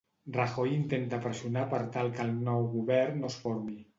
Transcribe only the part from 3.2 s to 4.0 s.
no es formi.